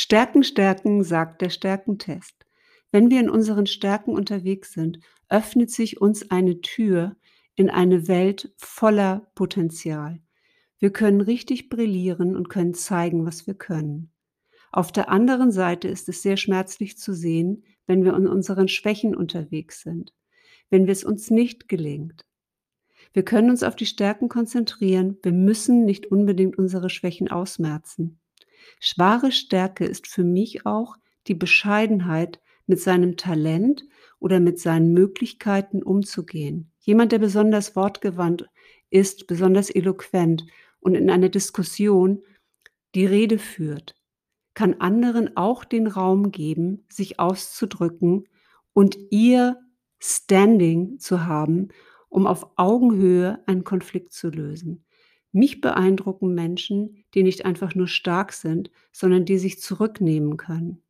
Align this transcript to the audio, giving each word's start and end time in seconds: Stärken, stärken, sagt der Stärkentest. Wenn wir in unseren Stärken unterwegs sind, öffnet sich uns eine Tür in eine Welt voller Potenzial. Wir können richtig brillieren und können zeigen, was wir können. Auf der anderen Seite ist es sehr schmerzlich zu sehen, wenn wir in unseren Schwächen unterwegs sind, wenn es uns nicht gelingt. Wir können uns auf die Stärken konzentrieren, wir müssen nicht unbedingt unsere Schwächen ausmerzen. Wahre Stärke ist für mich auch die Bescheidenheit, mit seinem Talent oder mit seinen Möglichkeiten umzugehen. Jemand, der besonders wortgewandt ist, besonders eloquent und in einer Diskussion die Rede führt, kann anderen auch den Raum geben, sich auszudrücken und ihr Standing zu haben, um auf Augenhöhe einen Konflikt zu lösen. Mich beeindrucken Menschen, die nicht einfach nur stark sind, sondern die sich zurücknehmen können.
Stärken, 0.00 0.44
stärken, 0.44 1.02
sagt 1.02 1.42
der 1.42 1.50
Stärkentest. 1.50 2.46
Wenn 2.92 3.10
wir 3.10 3.18
in 3.18 3.28
unseren 3.28 3.66
Stärken 3.66 4.12
unterwegs 4.12 4.72
sind, 4.72 5.00
öffnet 5.28 5.72
sich 5.72 6.00
uns 6.00 6.30
eine 6.30 6.60
Tür 6.60 7.16
in 7.56 7.68
eine 7.68 8.06
Welt 8.06 8.54
voller 8.58 9.28
Potenzial. 9.34 10.20
Wir 10.78 10.92
können 10.92 11.20
richtig 11.20 11.68
brillieren 11.68 12.36
und 12.36 12.48
können 12.48 12.74
zeigen, 12.74 13.26
was 13.26 13.48
wir 13.48 13.54
können. 13.54 14.12
Auf 14.70 14.92
der 14.92 15.08
anderen 15.08 15.50
Seite 15.50 15.88
ist 15.88 16.08
es 16.08 16.22
sehr 16.22 16.36
schmerzlich 16.36 16.96
zu 16.96 17.12
sehen, 17.12 17.64
wenn 17.88 18.04
wir 18.04 18.14
in 18.14 18.28
unseren 18.28 18.68
Schwächen 18.68 19.16
unterwegs 19.16 19.82
sind, 19.82 20.14
wenn 20.70 20.86
es 20.86 21.02
uns 21.02 21.28
nicht 21.28 21.68
gelingt. 21.68 22.24
Wir 23.12 23.24
können 23.24 23.50
uns 23.50 23.64
auf 23.64 23.74
die 23.74 23.84
Stärken 23.84 24.28
konzentrieren, 24.28 25.18
wir 25.24 25.32
müssen 25.32 25.84
nicht 25.84 26.06
unbedingt 26.06 26.56
unsere 26.56 26.88
Schwächen 26.88 27.28
ausmerzen. 27.32 28.20
Wahre 28.96 29.32
Stärke 29.32 29.84
ist 29.84 30.06
für 30.06 30.24
mich 30.24 30.66
auch 30.66 30.96
die 31.26 31.34
Bescheidenheit, 31.34 32.40
mit 32.68 32.80
seinem 32.80 33.16
Talent 33.16 33.84
oder 34.20 34.38
mit 34.38 34.60
seinen 34.60 34.92
Möglichkeiten 34.92 35.82
umzugehen. 35.82 36.70
Jemand, 36.80 37.12
der 37.12 37.18
besonders 37.18 37.74
wortgewandt 37.74 38.46
ist, 38.90 39.26
besonders 39.26 39.70
eloquent 39.70 40.46
und 40.80 40.94
in 40.94 41.10
einer 41.10 41.30
Diskussion 41.30 42.22
die 42.94 43.06
Rede 43.06 43.38
führt, 43.38 43.96
kann 44.54 44.74
anderen 44.74 45.36
auch 45.36 45.64
den 45.64 45.86
Raum 45.86 46.30
geben, 46.30 46.84
sich 46.90 47.18
auszudrücken 47.18 48.28
und 48.72 48.98
ihr 49.10 49.56
Standing 49.98 50.98
zu 50.98 51.26
haben, 51.26 51.68
um 52.08 52.26
auf 52.26 52.46
Augenhöhe 52.56 53.42
einen 53.46 53.64
Konflikt 53.64 54.12
zu 54.12 54.28
lösen. 54.28 54.84
Mich 55.32 55.60
beeindrucken 55.62 56.34
Menschen, 56.34 57.04
die 57.14 57.22
nicht 57.22 57.44
einfach 57.46 57.74
nur 57.74 57.88
stark 57.88 58.32
sind, 58.32 58.70
sondern 58.92 59.24
die 59.24 59.38
sich 59.38 59.60
zurücknehmen 59.60 60.36
können. 60.36 60.82